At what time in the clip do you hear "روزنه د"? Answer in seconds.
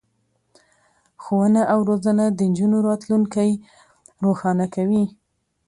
1.89-2.39